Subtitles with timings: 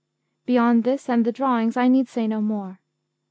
[0.47, 2.79] Beyond this and the drawings I need say no more.